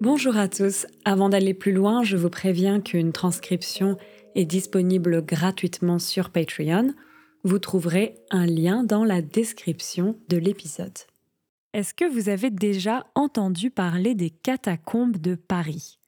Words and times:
Bonjour 0.00 0.36
à 0.36 0.46
tous. 0.46 0.86
Avant 1.04 1.28
d'aller 1.28 1.54
plus 1.54 1.72
loin, 1.72 2.04
je 2.04 2.16
vous 2.16 2.30
préviens 2.30 2.80
qu'une 2.80 3.10
transcription 3.10 3.96
est 4.36 4.44
disponible 4.44 5.26
gratuitement 5.26 5.98
sur 5.98 6.30
Patreon. 6.30 6.94
Vous 7.42 7.58
trouverez 7.58 8.14
un 8.30 8.46
lien 8.46 8.84
dans 8.84 9.02
la 9.02 9.22
description 9.22 10.16
de 10.28 10.36
l'épisode. 10.36 10.96
Est-ce 11.72 11.94
que 11.94 12.04
vous 12.04 12.28
avez 12.28 12.50
déjà 12.50 13.08
entendu 13.16 13.72
parler 13.72 14.14
des 14.14 14.30
catacombes 14.30 15.16
de 15.16 15.34
Paris? 15.34 15.98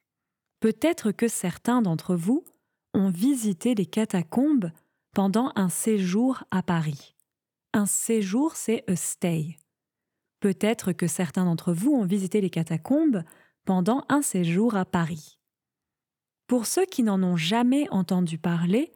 Peut-être 0.61 1.11
que 1.11 1.27
certains 1.27 1.83
d'entre 1.83 2.15
vous 2.15 2.45
ont 2.95 3.11
visité 3.11 3.75
les 3.75 3.87
catacombes 3.87 4.71
pendant 5.17 5.51
un 5.57 5.69
séjour 5.69 6.45
à 6.53 6.63
Paris. 6.63 7.17
Un 7.73 7.87
séjour, 7.87 8.55
c'est 8.55 8.85
a 8.89 8.95
stay. 8.95 9.57
Peut-être 10.39 10.93
que 10.93 11.09
certains 11.09 11.45
d'entre 11.45 11.73
vous 11.73 11.93
ont 11.93 12.05
visité 12.05 12.41
les 12.41 12.51
catacombes 12.51 13.25
pendant 13.65 14.05
un 14.09 14.23
séjour 14.23 14.77
à 14.77 14.85
Paris. 14.85 15.39
Pour 16.47 16.67
ceux 16.67 16.87
qui 16.87 17.03
n'en 17.03 17.23
ont 17.23 17.37
jamais 17.37 17.89
entendu 17.91 18.39
parler, 18.39 18.93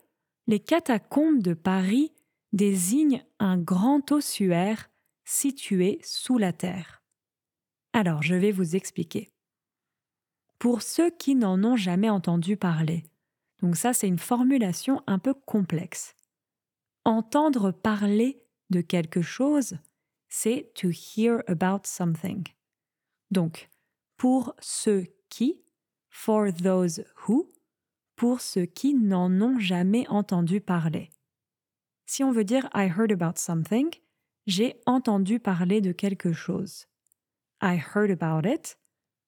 les 0.46 0.60
catacombes 0.60 1.42
de 1.42 1.55
Paris 1.55 2.12
désignent 2.52 3.24
un 3.38 3.58
grand 3.58 4.12
ossuaire 4.12 4.91
situé 5.24 6.00
sous 6.02 6.38
la 6.38 6.52
terre. 6.52 7.02
Alors, 7.92 8.22
je 8.22 8.34
vais 8.34 8.52
vous 8.52 8.77
expliquer. 8.77 9.30
Pour 10.58 10.83
ceux 10.83 11.10
qui 11.10 11.34
n'en 11.34 11.62
ont 11.62 11.77
jamais 11.77 12.10
entendu 12.10 12.56
parler, 12.56 13.05
donc 13.62 13.77
ça 13.77 13.92
c'est 13.92 14.08
une 14.08 14.19
formulation 14.19 15.02
un 15.06 15.19
peu 15.19 15.34
complexe. 15.34 16.14
Entendre 17.05 17.70
parler 17.70 18.42
de 18.70 18.80
quelque 18.80 19.22
chose, 19.22 19.78
c'est 20.28 20.72
to 20.74 20.88
hear 20.91 21.42
about 21.46 21.83
something. 21.84 22.44
Donc, 23.30 23.69
pour 24.16 24.54
ceux 24.60 25.06
qui, 25.28 25.62
for 26.09 26.52
those 26.52 27.05
who, 27.27 27.50
pour 28.16 28.41
ceux 28.41 28.66
qui 28.66 28.94
n'en 28.94 29.30
ont 29.41 29.58
jamais 29.58 30.06
entendu 30.08 30.61
parler. 30.61 31.11
Si 32.06 32.22
on 32.22 32.33
veut 32.33 32.44
dire 32.44 32.69
I 32.75 32.88
heard 32.88 33.11
about 33.11 33.36
something, 33.38 33.91
j'ai 34.47 34.80
entendu 34.86 35.41
parler 35.41 35.80
de 35.80 35.92
quelque 35.92 36.33
chose. 36.33 36.86
I 37.62 37.77
heard 37.77 38.11
about 38.11 38.47
it, 38.47 38.77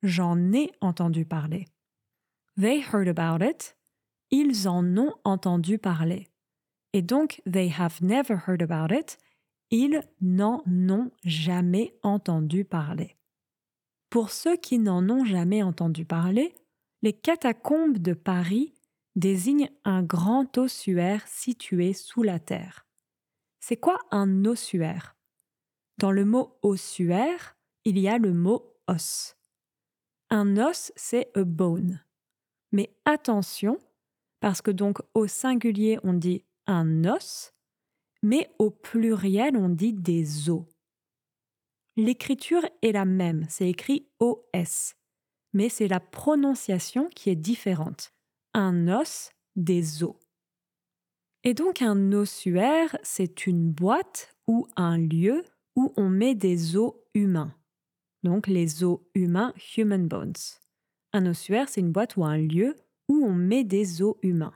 j'en 0.03 0.53
ai 0.53 0.73
entendu 0.81 1.25
parler. 1.25 1.67
They 2.57 2.81
heard 2.81 3.09
about 3.09 3.43
it, 3.43 3.77
ils 4.31 4.69
en 4.69 4.97
ont 4.97 5.15
entendu 5.25 5.79
parler. 5.79 6.29
Et 6.93 7.03
donc, 7.03 7.43
they 7.45 7.69
have 7.69 8.01
never 8.03 8.37
heard 8.47 8.63
about 8.63 8.95
it, 8.95 9.19
ils 9.71 10.03
n'en 10.21 10.63
ont 10.67 11.11
jamais 11.25 11.95
entendu 12.03 12.65
parler. 12.65 13.17
Pour 14.11 14.31
ceux 14.31 14.57
qui 14.57 14.79
n'en 14.79 15.09
ont 15.11 15.25
jamais 15.25 15.63
entendu 15.63 16.05
parler, 16.05 16.55
les 17.03 17.13
catacombes 17.13 17.99
de 17.99 18.15
Paris 18.15 18.75
désignent 19.17 19.71
un 19.85 20.03
grand 20.03 20.59
ossuaire 20.59 21.27
situé 21.27 21.93
sous 21.93 22.23
la 22.23 22.39
terre. 22.39 22.87
C'est 23.61 23.77
quoi 23.77 23.99
un 24.11 24.45
ossuaire? 24.45 25.17
Dans 25.99 26.13
le 26.13 26.25
mot 26.25 26.59
ossuaire, 26.63 27.57
il 27.85 27.99
y 27.99 28.09
a 28.09 28.19
le 28.19 28.33
mot 28.33 28.77
os. 28.87 29.37
Un 30.31 30.57
os, 30.57 30.93
c'est 30.97 31.31
a 31.37 31.45
bone. 31.45 32.03
Mais 32.73 32.95
attention, 33.05 33.79
parce 34.41 34.61
que 34.61 34.71
donc 34.71 34.99
au 35.15 35.27
singulier 35.27 35.99
on 36.03 36.13
dit 36.13 36.45
un 36.67 37.05
os, 37.05 37.55
mais 38.23 38.51
au 38.59 38.71
pluriel 38.71 39.57
on 39.57 39.69
dit 39.69 39.93
des 39.93 40.51
os. 40.51 40.65
L'écriture 41.99 42.61
est 42.83 42.93
la 42.93 43.07
même, 43.07 43.47
c'est 43.49 43.71
écrit 43.71 44.07
OS, 44.21 44.95
mais 45.55 45.71
c'est 45.71 45.89
la 45.89 45.99
prononciation 45.99 47.09
qui 47.09 47.31
est 47.31 47.37
différente. 47.37 48.13
Un 48.53 48.89
os, 48.89 49.31
des 49.57 50.03
os. 50.03 50.17
Et 51.43 51.55
donc 51.55 51.81
un 51.81 52.13
ossuaire, 52.13 52.99
c'est 53.03 53.47
une 53.47 53.71
boîte 53.73 54.37
ou 54.47 54.69
un 54.77 54.99
lieu 54.99 55.43
où 55.75 55.95
on 55.97 56.11
met 56.11 56.35
des 56.35 56.77
os 56.77 56.93
humains. 57.15 57.55
Donc 58.23 58.47
les 58.47 58.85
os 58.85 59.01
humains, 59.15 59.55
human 59.77 60.07
bones. 60.07 60.35
Un 61.15 61.25
ossuaire, 61.25 61.71
c'est 61.71 61.81
une 61.81 61.93
boîte 61.93 62.17
ou 62.17 62.27
un 62.27 62.37
lieu 62.37 62.77
où 63.09 63.25
on 63.25 63.33
met 63.33 63.65
des 63.65 64.03
os 64.03 64.17
humains. 64.23 64.55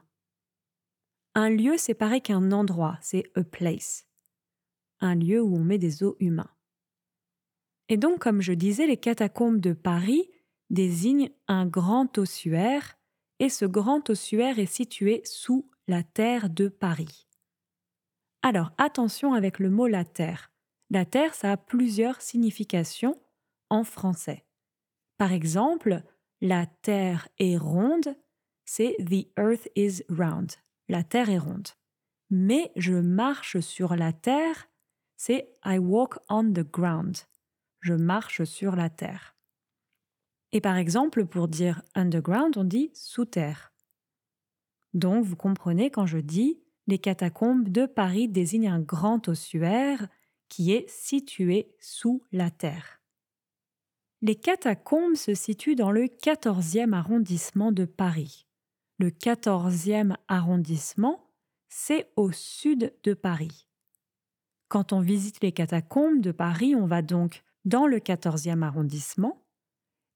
Un 1.34 1.48
lieu, 1.48 1.78
c'est 1.78 1.94
pareil 1.94 2.20
qu'un 2.20 2.52
endroit, 2.52 2.98
c'est 3.00 3.24
a 3.34 3.44
place. 3.44 4.06
Un 5.00 5.14
lieu 5.14 5.40
où 5.40 5.56
on 5.56 5.64
met 5.64 5.78
des 5.78 6.02
os 6.02 6.16
humains. 6.18 6.50
Et 7.90 7.96
donc, 7.96 8.20
comme 8.20 8.40
je 8.40 8.52
disais, 8.52 8.86
les 8.86 8.96
catacombes 8.96 9.60
de 9.60 9.72
Paris 9.72 10.30
désignent 10.70 11.30
un 11.48 11.66
grand 11.66 12.18
ossuaire, 12.18 12.96
et 13.40 13.48
ce 13.48 13.64
grand 13.64 14.08
ossuaire 14.08 14.60
est 14.60 14.72
situé 14.72 15.22
sous 15.24 15.68
la 15.88 16.04
terre 16.04 16.50
de 16.50 16.68
Paris. 16.68 17.26
Alors, 18.42 18.70
attention 18.78 19.34
avec 19.34 19.58
le 19.58 19.70
mot 19.70 19.88
la 19.88 20.04
terre. 20.04 20.52
La 20.90 21.04
terre, 21.04 21.34
ça 21.34 21.50
a 21.50 21.56
plusieurs 21.56 22.22
significations 22.22 23.20
en 23.70 23.82
français. 23.82 24.46
Par 25.18 25.32
exemple, 25.32 26.04
la 26.40 26.66
terre 26.66 27.28
est 27.38 27.56
ronde, 27.56 28.14
c'est 28.64 28.96
The 28.98 29.26
earth 29.36 29.68
is 29.74 30.04
round. 30.08 30.52
La 30.88 31.02
terre 31.02 31.28
est 31.28 31.38
ronde. 31.38 31.68
Mais 32.30 32.70
je 32.76 32.94
marche 32.94 33.58
sur 33.58 33.96
la 33.96 34.12
terre, 34.12 34.68
c'est 35.16 35.52
I 35.64 35.78
walk 35.78 36.18
on 36.28 36.52
the 36.52 36.62
ground 36.62 37.16
je 37.80 37.94
marche 37.94 38.44
sur 38.44 38.76
la 38.76 38.90
terre. 38.90 39.36
Et 40.52 40.60
par 40.60 40.76
exemple, 40.76 41.26
pour 41.26 41.48
dire 41.48 41.82
underground, 41.94 42.56
on 42.56 42.64
dit 42.64 42.90
sous 42.94 43.24
terre. 43.24 43.72
Donc, 44.94 45.24
vous 45.24 45.36
comprenez 45.36 45.90
quand 45.90 46.06
je 46.06 46.18
dis 46.18 46.60
les 46.86 46.98
catacombes 46.98 47.68
de 47.68 47.86
Paris 47.86 48.28
désignent 48.28 48.68
un 48.68 48.80
grand 48.80 49.28
ossuaire 49.28 50.08
qui 50.48 50.72
est 50.72 50.88
situé 50.90 51.72
sous 51.78 52.24
la 52.32 52.50
terre. 52.50 53.00
Les 54.22 54.34
catacombes 54.34 55.14
se 55.14 55.34
situent 55.34 55.76
dans 55.76 55.92
le 55.92 56.06
14e 56.06 56.92
arrondissement 56.92 57.70
de 57.72 57.84
Paris. 57.84 58.46
Le 58.98 59.10
14e 59.10 60.16
arrondissement, 60.28 61.30
c'est 61.68 62.10
au 62.16 62.32
sud 62.32 62.92
de 63.04 63.14
Paris. 63.14 63.68
Quand 64.68 64.92
on 64.92 65.00
visite 65.00 65.40
les 65.42 65.52
catacombes 65.52 66.20
de 66.20 66.32
Paris, 66.32 66.74
on 66.74 66.86
va 66.86 67.00
donc 67.00 67.42
dans 67.64 67.86
le 67.86 67.98
14e 67.98 68.62
arrondissement 68.62 69.44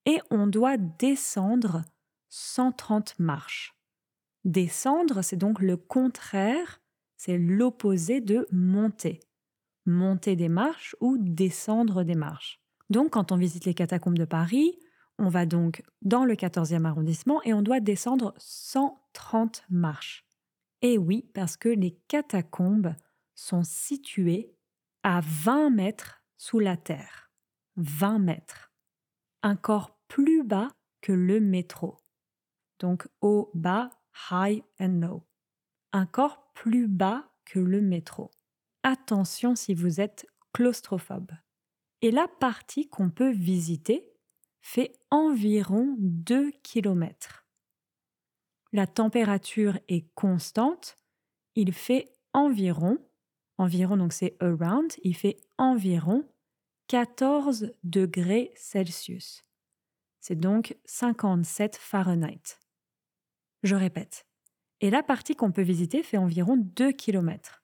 et 0.07 0.21
on 0.31 0.47
doit 0.47 0.77
descendre 0.77 1.83
130 2.29 3.19
marches. 3.19 3.75
Descendre, 4.45 5.23
c'est 5.23 5.37
donc 5.37 5.61
le 5.61 5.77
contraire, 5.77 6.81
c'est 7.17 7.39
l'opposé 7.39 8.21
de 8.21 8.47
monter. 8.51 9.21
Monter 9.87 10.37
des 10.37 10.49
marches 10.49 10.97
ou 11.01 11.17
descendre 11.19 12.05
des 12.05 12.15
marches. 12.15 12.61
Donc 12.91 13.11
quand 13.11 13.33
on 13.33 13.37
visite 13.37 13.65
les 13.65 13.75
catacombes 13.75 14.19
de 14.19 14.25
Paris, 14.25 14.79
on 15.19 15.29
va 15.29 15.47
donc 15.47 15.83
dans 16.03 16.25
le 16.25 16.35
14e 16.35 16.85
arrondissement 16.85 17.43
et 17.45 17.55
on 17.55 17.63
doit 17.63 17.81
descendre 17.81 18.35
130 18.39 19.65
marches. 19.71 20.27
Et 20.83 20.99
oui, 20.99 21.31
parce 21.35 21.57
que 21.57 21.69
les 21.69 21.99
catacombes 22.09 22.95
sont 23.35 23.63
situées 23.63 24.55
à 25.03 25.21
20 25.23 25.71
mètres 25.71 26.23
sous 26.37 26.59
la 26.59 26.77
terre. 26.77 27.31
20 27.77 28.19
mètres, 28.19 28.73
un 29.43 29.57
corps 29.57 29.99
plus 30.09 30.45
bas 30.45 30.69
que 31.01 31.13
le 31.13 31.41
métro. 31.41 31.97
Donc 32.79 33.09
haut, 33.21 33.51
bas, 33.55 33.91
high 34.31 34.63
and 34.81 35.01
low. 35.01 35.27
Un 35.93 36.07
corps 36.07 36.53
plus 36.55 36.89
bas 36.89 37.31
que 37.45 37.59
le 37.59 37.81
métro. 37.81 38.31
Attention 38.83 39.55
si 39.55 39.75
vous 39.75 40.01
êtes 40.01 40.27
claustrophobe. 40.53 41.33
Et 42.01 42.11
la 42.11 42.29
partie 42.29 42.89
qu'on 42.89 43.11
peut 43.11 43.33
visiter 43.33 44.13
fait 44.61 44.93
environ 45.11 45.97
2 45.99 46.53
km. 46.63 47.47
La 48.73 48.87
température 48.87 49.79
est 49.89 50.13
constante, 50.15 50.97
il 51.55 51.73
fait 51.73 52.13
environ, 52.33 52.99
environ 53.59 53.97
donc 53.97 54.13
c'est 54.13 54.37
around, 54.41 54.93
il 55.03 55.15
fait 55.15 55.37
environ 55.59 56.29
14 56.89 57.75
degrés 57.83 58.53
Celsius. 58.57 59.45
C'est 60.21 60.39
donc 60.39 60.77
57 60.85 61.77
Fahrenheit. 61.77 62.59
Je 63.63 63.75
répète. 63.75 64.27
Et 64.81 64.91
la 64.91 65.03
partie 65.03 65.35
qu'on 65.35 65.53
peut 65.53 65.63
visiter 65.63 66.03
fait 66.03 66.19
environ 66.19 66.57
2 66.57 66.93
km. 66.93 67.63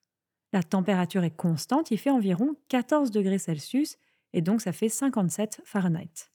La 0.52 0.62
température 0.62 1.22
est 1.22 1.36
constante, 1.36 1.90
il 1.90 1.98
fait 1.98 2.10
environ 2.10 2.56
14 2.68 3.10
degrés 3.10 3.38
Celsius 3.38 3.98
et 4.32 4.40
donc 4.40 4.62
ça 4.62 4.72
fait 4.72 4.88
57 4.88 5.60
Fahrenheit. 5.64 6.30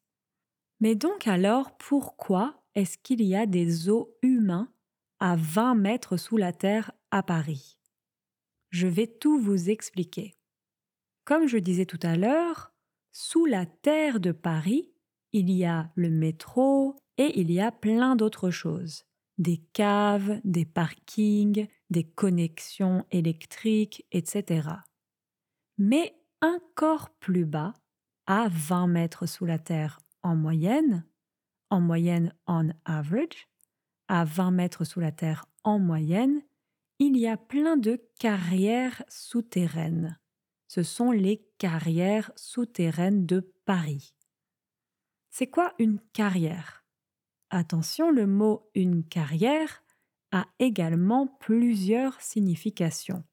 Mais 0.80 0.96
donc 0.96 1.28
alors, 1.28 1.76
pourquoi 1.78 2.64
est-ce 2.76 2.98
qu'il 2.98 3.24
y 3.24 3.36
a 3.36 3.46
des 3.46 3.90
eaux 3.90 4.16
humains 4.22 4.72
à 5.20 5.36
20 5.36 5.76
mètres 5.76 6.18
sous 6.18 6.38
la 6.38 6.54
Terre 6.54 6.92
à 7.12 7.24
Paris? 7.24 7.80
Je 8.70 8.88
vais 8.88 9.08
tout 9.08 9.40
vous 9.40 9.70
expliquer. 9.70 10.36
Comme 11.24 11.48
je 11.48 11.58
disais 11.58 11.86
tout 11.86 12.00
à 12.04 12.18
l'heure, 12.18 12.75
sous 13.18 13.46
la 13.46 13.66
terre 13.66 14.20
de 14.20 14.34
Paris, 14.34 14.92
il 15.32 15.50
y 15.50 15.64
a 15.64 15.90
le 15.96 16.10
métro 16.10 16.98
et 17.18 17.40
il 17.40 17.50
y 17.50 17.62
a 17.62 17.72
plein 17.72 18.18
d'autres 18.18 18.50
choses. 18.50 19.06
Des 19.38 19.64
caves, 19.72 20.42
des 20.44 20.66
parkings, 20.66 21.70
des 21.90 22.04
connexions 22.04 23.06
électriques, 23.12 24.06
etc. 24.12 24.68
Mais 25.78 26.14
encore 26.42 27.10
plus 27.22 27.46
bas, 27.46 27.72
à 28.28 28.50
20 28.50 28.88
mètres 28.88 29.28
sous 29.28 29.46
la 29.46 29.60
terre 29.60 30.02
en 30.22 30.36
moyenne, 30.36 31.06
en 31.70 31.80
moyenne 31.80 32.34
on 32.48 32.70
average, 32.84 33.48
à 34.10 34.26
20 34.26 34.52
mètres 34.52 34.84
sous 34.84 35.00
la 35.00 35.14
terre 35.14 35.46
en 35.64 35.80
moyenne, 35.80 36.42
il 37.00 37.16
y 37.16 37.28
a 37.28 37.38
plein 37.38 37.78
de 37.78 37.98
carrières 38.20 39.04
souterraines. 39.08 40.20
Ce 40.75 40.83
sont 40.83 41.12
les 41.12 41.38
carrières 41.57 42.33
souterraines 42.36 43.25
de 43.25 43.39
Paris. 43.63 44.13
C'est 45.30 45.48
quoi 45.48 45.74
une 45.80 46.01
carrière? 46.12 46.83
Attention, 47.50 48.12
le 48.12 48.27
mot 48.27 48.69
une 48.75 49.07
carrière 49.07 49.86
a 50.33 50.45
également 50.60 51.27
plusieurs 51.27 52.19
significations. 52.19 53.24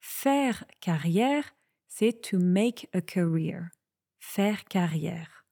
Faire 0.00 0.64
carrière, 0.80 1.54
c'est 1.88 2.22
to 2.22 2.38
make 2.38 2.88
a 2.94 3.02
career, 3.02 3.68
faire 4.18 4.64
carrière. 4.64 5.44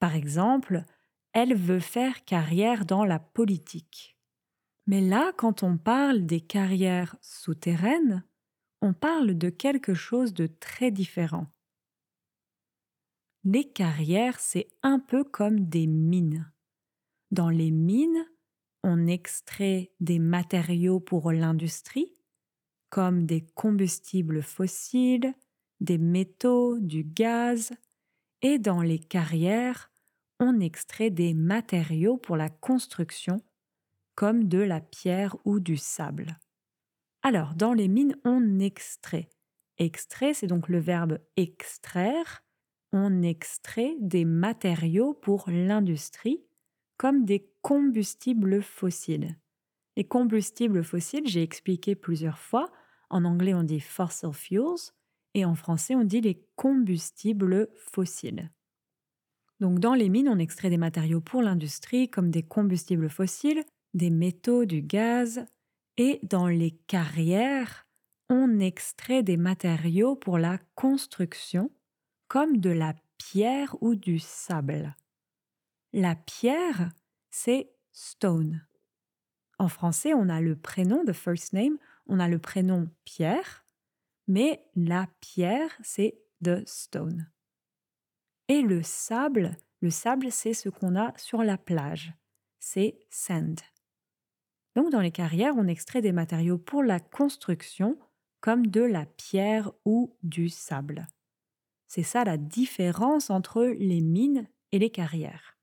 Par 0.00 0.14
exemple, 0.14 0.84
elle 1.32 1.54
veut 1.54 1.80
faire 1.80 2.26
carrière 2.26 2.84
dans 2.84 3.06
la 3.06 3.20
politique. 3.20 4.18
Mais 4.86 5.00
là, 5.00 5.32
quand 5.38 5.62
on 5.62 5.78
parle 5.78 6.26
des 6.26 6.42
carrières 6.42 7.16
souterraines, 7.22 8.22
on 8.84 8.92
parle 8.92 9.38
de 9.38 9.48
quelque 9.48 9.94
chose 9.94 10.34
de 10.34 10.46
très 10.46 10.90
différent. 10.90 11.46
Les 13.42 13.64
carrières, 13.64 14.38
c'est 14.38 14.68
un 14.82 14.98
peu 14.98 15.24
comme 15.24 15.60
des 15.70 15.86
mines. 15.86 16.52
Dans 17.30 17.48
les 17.48 17.70
mines, 17.70 18.26
on 18.82 19.06
extrait 19.06 19.90
des 20.00 20.18
matériaux 20.18 21.00
pour 21.00 21.32
l'industrie, 21.32 22.14
comme 22.90 23.24
des 23.24 23.40
combustibles 23.54 24.42
fossiles, 24.42 25.32
des 25.80 25.96
métaux, 25.96 26.78
du 26.78 27.04
gaz, 27.04 27.72
et 28.42 28.58
dans 28.58 28.82
les 28.82 28.98
carrières, 28.98 29.90
on 30.40 30.60
extrait 30.60 31.08
des 31.08 31.32
matériaux 31.32 32.18
pour 32.18 32.36
la 32.36 32.50
construction, 32.50 33.40
comme 34.14 34.46
de 34.46 34.58
la 34.58 34.82
pierre 34.82 35.36
ou 35.46 35.58
du 35.58 35.78
sable. 35.78 36.38
Alors, 37.26 37.54
dans 37.54 37.72
les 37.72 37.88
mines, 37.88 38.16
on 38.26 38.58
extrait. 38.58 39.30
Extrait, 39.78 40.34
c'est 40.34 40.46
donc 40.46 40.68
le 40.68 40.78
verbe 40.78 41.18
extraire. 41.38 42.44
On 42.92 43.22
extrait 43.22 43.96
des 43.98 44.26
matériaux 44.26 45.14
pour 45.14 45.48
l'industrie, 45.48 46.44
comme 46.98 47.24
des 47.24 47.50
combustibles 47.62 48.62
fossiles. 48.62 49.38
Les 49.96 50.04
combustibles 50.04 50.84
fossiles, 50.84 51.26
j'ai 51.26 51.42
expliqué 51.42 51.94
plusieurs 51.94 52.38
fois. 52.38 52.70
En 53.08 53.24
anglais, 53.24 53.54
on 53.54 53.62
dit 53.62 53.80
fossil 53.80 54.34
fuels 54.34 54.92
et 55.32 55.46
en 55.46 55.54
français, 55.54 55.94
on 55.94 56.04
dit 56.04 56.20
les 56.20 56.46
combustibles 56.56 57.70
fossiles. 57.74 58.50
Donc, 59.60 59.78
dans 59.78 59.94
les 59.94 60.10
mines, 60.10 60.28
on 60.28 60.38
extrait 60.38 60.68
des 60.68 60.76
matériaux 60.76 61.22
pour 61.22 61.40
l'industrie, 61.40 62.10
comme 62.10 62.30
des 62.30 62.42
combustibles 62.42 63.08
fossiles, 63.08 63.64
des 63.94 64.10
métaux, 64.10 64.66
du 64.66 64.82
gaz, 64.82 65.46
et 65.96 66.20
dans 66.22 66.48
les 66.48 66.72
carrières, 66.86 67.86
on 68.28 68.58
extrait 68.58 69.22
des 69.22 69.36
matériaux 69.36 70.16
pour 70.16 70.38
la 70.38 70.58
construction, 70.74 71.70
comme 72.28 72.58
de 72.58 72.70
la 72.70 72.94
pierre 73.18 73.76
ou 73.80 73.94
du 73.94 74.18
sable. 74.18 74.96
La 75.92 76.16
pierre, 76.16 76.90
c'est 77.30 77.70
stone. 77.92 78.66
En 79.58 79.68
français, 79.68 80.14
on 80.14 80.28
a 80.28 80.40
le 80.40 80.56
prénom, 80.56 81.04
the 81.04 81.12
first 81.12 81.52
name, 81.52 81.78
on 82.06 82.18
a 82.18 82.28
le 82.28 82.38
prénom 82.38 82.88
Pierre, 83.04 83.64
mais 84.26 84.64
la 84.74 85.06
pierre, 85.20 85.70
c'est 85.82 86.18
the 86.42 86.66
stone. 86.66 87.30
Et 88.48 88.62
le 88.62 88.82
sable, 88.82 89.56
le 89.80 89.90
sable, 89.90 90.32
c'est 90.32 90.54
ce 90.54 90.68
qu'on 90.68 90.96
a 90.96 91.16
sur 91.16 91.42
la 91.42 91.56
plage, 91.56 92.12
c'est 92.58 92.98
sand. 93.10 93.60
Donc 94.74 94.90
dans 94.90 95.00
les 95.00 95.12
carrières, 95.12 95.54
on 95.56 95.68
extrait 95.68 96.02
des 96.02 96.12
matériaux 96.12 96.58
pour 96.58 96.82
la 96.82 97.00
construction 97.00 97.98
comme 98.40 98.66
de 98.66 98.82
la 98.82 99.06
pierre 99.06 99.72
ou 99.84 100.16
du 100.22 100.48
sable. 100.48 101.06
C'est 101.86 102.02
ça 102.02 102.24
la 102.24 102.36
différence 102.36 103.30
entre 103.30 103.64
les 103.64 104.00
mines 104.00 104.48
et 104.72 104.78
les 104.78 104.90
carrières. 104.90 105.56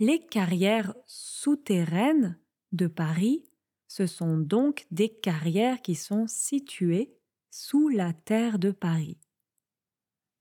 Les 0.00 0.20
carrières 0.26 0.94
souterraines 1.06 2.38
de 2.72 2.86
Paris, 2.86 3.44
ce 3.88 4.06
sont 4.06 4.36
donc 4.36 4.86
des 4.90 5.08
carrières 5.08 5.80
qui 5.80 5.94
sont 5.94 6.26
situées 6.26 7.14
sous 7.50 7.88
la 7.88 8.12
terre 8.12 8.58
de 8.58 8.72
Paris. 8.72 9.18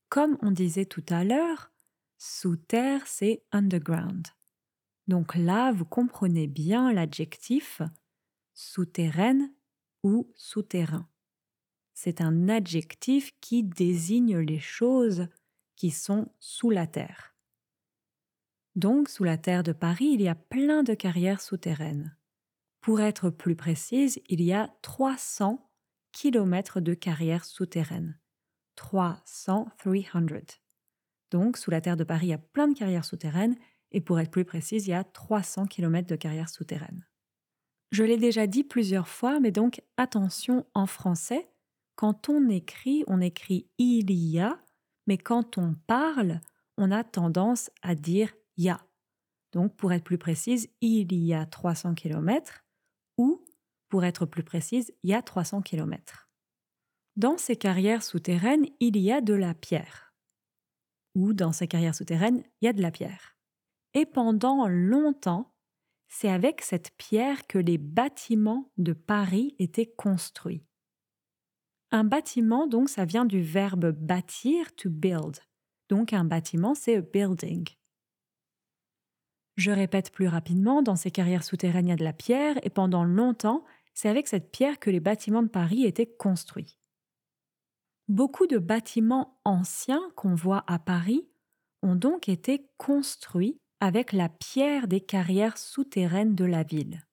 Comme 0.10 0.38
on 0.42 0.52
disait 0.52 0.86
tout 0.86 1.06
à 1.10 1.24
l'heure, 1.24 1.72
sous 2.18 2.56
terre, 2.56 3.06
c'est 3.06 3.44
underground. 3.52 4.28
Donc 5.08 5.36
là, 5.36 5.72
vous 5.72 5.86
comprenez 5.86 6.48
bien 6.48 6.92
l'adjectif 6.92 7.82
souterraine 8.56 9.54
ou 10.04 10.32
souterrain. 10.34 11.08
C'est 11.94 12.22
un 12.22 12.50
adjectif 12.50 13.32
qui 13.40 13.64
désigne 13.64 14.38
les 14.38 14.60
choses 14.60 15.28
qui 15.76 15.92
sont 15.92 16.32
sous 16.40 16.70
la 16.70 16.88
terre. 16.88 17.36
Donc, 18.76 19.08
sous 19.08 19.24
la 19.24 19.38
terre 19.38 19.64
de 19.64 19.72
Paris, 19.72 20.10
il 20.14 20.22
y 20.22 20.28
a 20.28 20.36
plein 20.36 20.84
de 20.84 20.94
carrières 20.94 21.42
souterraines. 21.42 22.18
Pour 22.82 23.00
être 23.00 23.30
plus 23.30 23.56
précise, 23.56 24.22
il 24.28 24.42
y 24.42 24.52
a 24.52 24.76
300 24.82 25.70
kilomètres 26.12 26.82
de 26.82 26.94
carrières 26.94 27.46
souterraines. 27.46 28.20
300, 28.76 29.70
300. 29.78 30.20
Donc, 31.32 31.58
sous 31.58 31.72
la 31.72 31.82
terre 31.82 31.98
de 31.98 32.04
Paris, 32.04 32.28
il 32.28 32.30
y 32.30 32.34
a 32.34 32.38
plein 32.38 32.68
de 32.68 32.78
carrières 32.78 33.06
souterraines, 33.06 33.56
et 33.92 34.02
pour 34.02 34.20
être 34.20 34.32
plus 34.32 34.46
précise, 34.46 34.88
il 34.88 34.92
y 34.92 34.94
a 34.94 35.06
300 35.06 35.68
kilomètres 35.68 36.10
de 36.10 36.16
carrières 36.16 36.50
souterraines. 36.50 37.06
Je 37.92 38.04
l'ai 38.04 38.18
déjà 38.18 38.48
dit 38.48 38.64
plusieurs 38.64 39.08
fois, 39.08 39.40
mais 39.40 39.52
donc 39.52 39.82
attention 39.98 40.66
en 40.74 40.86
français, 40.86 41.50
quand 41.96 42.30
on 42.30 42.50
écrit, 42.50 43.04
on 43.08 43.22
écrit 43.22 43.68
il 43.78 44.12
y 44.12 44.40
a, 44.40 44.60
mais 45.08 45.18
quand 45.18 45.58
on 45.58 45.76
parle, 45.88 46.42
on 46.78 46.92
a 46.92 47.04
tendance 47.04 47.72
à 47.82 47.96
dire 47.96 48.34
ya. 48.58 48.82
Donc 49.54 49.76
pour 49.76 49.94
être 49.94 50.04
plus 50.04 50.18
précise, 50.18 50.70
il 50.82 51.14
y 51.14 51.34
a 51.34 51.46
300 51.46 51.94
km 51.96 52.66
ou 53.18 53.46
pour 53.88 54.04
être 54.04 54.26
plus 54.26 54.44
précise, 54.44 54.94
il 55.04 55.12
y 55.12 55.14
a 55.14 55.22
300 55.22 55.62
km. 55.62 56.30
Dans 57.16 57.38
ces 57.38 57.56
carrières 57.56 58.04
souterraines, 58.04 58.66
il 58.82 58.98
y 58.98 59.12
a 59.12 59.22
de 59.22 59.34
la 59.34 59.54
pierre. 59.54 60.14
Ou 61.16 61.32
dans 61.32 61.54
ces 61.54 61.68
carrières 61.68 61.96
souterraines, 61.96 62.44
il 62.60 62.66
y 62.66 62.68
a 62.68 62.74
de 62.74 62.82
la 62.82 62.92
pierre. 62.92 63.38
Et 63.94 64.06
pendant 64.06 64.68
longtemps, 64.68 65.55
c'est 66.08 66.30
avec 66.30 66.62
cette 66.62 66.92
pierre 66.98 67.48
que 67.48 67.58
les 67.58 67.78
bâtiments 67.78 68.72
de 68.78 68.94
Paris 68.94 69.56
étaient 69.60 69.92
construits. 69.98 70.64
Un 71.92 72.04
bâtiment, 72.04 72.68
donc, 72.68 72.90
ça 72.90 73.06
vient 73.06 73.26
du 73.26 73.42
verbe 73.42 73.92
bâtir, 73.92 74.76
to 74.76 74.90
build. 74.90 75.40
Donc 75.90 76.14
un 76.14 76.26
bâtiment, 76.26 76.74
c'est 76.74 76.98
a 76.98 77.02
building. 77.02 77.68
Je 79.56 79.72
répète 79.72 80.12
plus 80.12 80.28
rapidement, 80.28 80.82
dans 80.82 80.96
ces 80.96 81.12
carrières 81.12 81.44
souterraines, 81.44 81.88
il 81.88 81.92
y 81.92 81.94
a 81.94 81.98
de 81.98 82.04
la 82.04 82.14
pierre, 82.14 82.58
et 82.64 82.70
pendant 82.70 83.04
longtemps, 83.04 83.64
c'est 83.94 84.10
avec 84.10 84.28
cette 84.28 84.52
pierre 84.52 84.80
que 84.80 84.90
les 84.90 85.00
bâtiments 85.00 85.44
de 85.44 85.48
Paris 85.48 85.86
étaient 85.86 86.14
construits. 86.18 86.78
Beaucoup 88.08 88.48
de 88.48 88.58
bâtiments 88.58 89.40
anciens 89.46 90.04
qu'on 90.16 90.36
voit 90.36 90.64
à 90.68 90.78
Paris 90.80 91.28
ont 91.82 91.96
donc 91.96 92.28
été 92.28 92.70
construits 92.78 93.62
avec 93.86 94.14
la 94.14 94.30
pierre 94.30 94.88
des 94.88 95.00
carrières 95.00 95.60
souterraines 95.60 96.34
de 96.34 96.44
la 96.44 96.64
ville. 96.64 97.06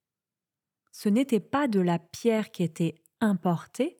Ce 0.90 1.10
n'était 1.10 1.38
pas 1.38 1.68
de 1.68 1.80
la 1.80 1.98
pierre 1.98 2.50
qui 2.50 2.62
était 2.62 2.94
importée, 3.20 3.98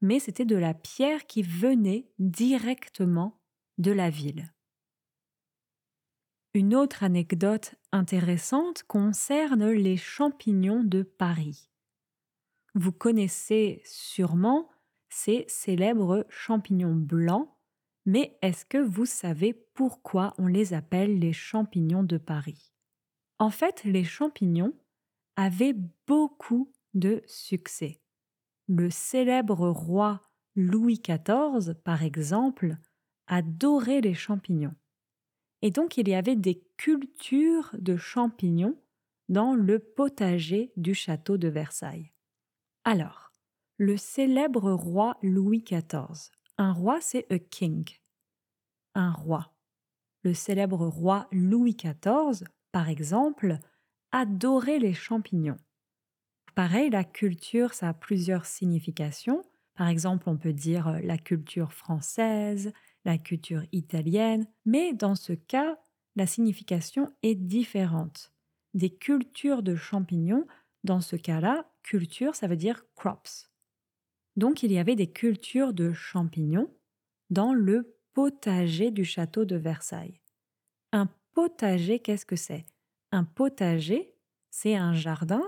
mais 0.00 0.18
c'était 0.18 0.44
de 0.44 0.56
la 0.56 0.74
pierre 0.74 1.28
qui 1.28 1.42
venait 1.42 2.10
directement 2.18 3.40
de 3.78 3.92
la 3.92 4.10
ville. 4.10 4.52
Une 6.54 6.74
autre 6.74 7.04
anecdote 7.04 7.76
intéressante 7.92 8.82
concerne 8.82 9.70
les 9.70 9.96
champignons 9.96 10.82
de 10.82 11.04
Paris. 11.04 11.70
Vous 12.74 12.90
connaissez 12.90 13.80
sûrement 13.84 14.68
ces 15.08 15.44
célèbres 15.46 16.26
champignons 16.28 16.96
blancs 16.96 17.48
mais 18.04 18.36
est-ce 18.42 18.64
que 18.64 18.78
vous 18.78 19.06
savez 19.06 19.52
pourquoi 19.52 20.34
on 20.38 20.46
les 20.46 20.74
appelle 20.74 21.18
les 21.18 21.32
champignons 21.32 22.02
de 22.02 22.18
Paris? 22.18 22.72
En 23.38 23.50
fait, 23.50 23.82
les 23.84 24.04
champignons 24.04 24.74
avaient 25.36 25.74
beaucoup 26.06 26.72
de 26.94 27.22
succès. 27.26 28.00
Le 28.68 28.90
célèbre 28.90 29.68
roi 29.68 30.28
Louis 30.54 31.00
XIV, 31.00 31.74
par 31.82 32.02
exemple, 32.02 32.76
adorait 33.26 34.00
les 34.00 34.14
champignons. 34.14 34.74
Et 35.62 35.70
donc 35.70 35.96
il 35.96 36.08
y 36.08 36.14
avait 36.14 36.36
des 36.36 36.62
cultures 36.76 37.70
de 37.78 37.96
champignons 37.96 38.76
dans 39.28 39.54
le 39.54 39.78
potager 39.78 40.72
du 40.76 40.94
château 40.94 41.38
de 41.38 41.48
Versailles. 41.48 42.12
Alors, 42.84 43.32
le 43.78 43.96
célèbre 43.96 44.72
roi 44.72 45.16
Louis 45.22 45.62
XIV. 45.62 46.30
Un 46.58 46.72
roi, 46.72 47.00
c'est 47.00 47.30
a 47.32 47.38
king. 47.38 47.84
Un 48.94 49.12
roi. 49.12 49.52
Le 50.22 50.34
célèbre 50.34 50.86
roi 50.86 51.28
Louis 51.32 51.74
XIV, 51.74 52.46
par 52.70 52.88
exemple, 52.88 53.58
adorait 54.12 54.78
les 54.78 54.94
champignons. 54.94 55.58
Pareil, 56.54 56.90
la 56.90 57.04
culture, 57.04 57.72
ça 57.72 57.88
a 57.88 57.94
plusieurs 57.94 58.44
significations. 58.44 59.42
Par 59.74 59.88
exemple, 59.88 60.28
on 60.28 60.36
peut 60.36 60.52
dire 60.52 60.88
euh, 60.88 60.98
la 61.02 61.16
culture 61.16 61.72
française, 61.72 62.72
la 63.04 63.16
culture 63.16 63.62
italienne, 63.72 64.46
mais 64.66 64.92
dans 64.92 65.14
ce 65.14 65.32
cas, 65.32 65.78
la 66.14 66.26
signification 66.26 67.10
est 67.22 67.34
différente. 67.34 68.32
Des 68.74 68.90
cultures 68.90 69.62
de 69.62 69.74
champignons, 69.74 70.46
dans 70.84 71.00
ce 71.00 71.16
cas-là, 71.16 71.70
culture, 71.82 72.34
ça 72.34 72.48
veut 72.48 72.56
dire 72.56 72.84
crops. 72.94 73.51
Donc 74.36 74.62
il 74.62 74.72
y 74.72 74.78
avait 74.78 74.96
des 74.96 75.10
cultures 75.10 75.72
de 75.72 75.92
champignons 75.92 76.70
dans 77.30 77.52
le 77.52 77.96
potager 78.14 78.90
du 78.90 79.04
château 79.04 79.44
de 79.44 79.56
Versailles. 79.56 80.20
Un 80.92 81.08
potager, 81.34 81.98
qu'est-ce 81.98 82.26
que 82.26 82.36
c'est? 82.36 82.66
Un 83.10 83.24
potager, 83.24 84.14
c'est 84.50 84.74
un 84.74 84.92
jardin 84.92 85.42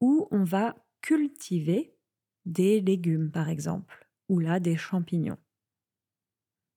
où 0.00 0.28
on 0.30 0.44
va 0.44 0.76
cultiver 1.00 1.96
des 2.44 2.80
légumes, 2.80 3.30
par 3.30 3.48
exemple, 3.48 4.08
ou 4.28 4.38
là 4.38 4.60
des 4.60 4.76
champignons. 4.76 5.38